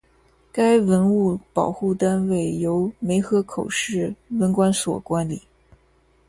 [0.51, 5.39] 该文物保护单位由梅河口市文管所管理。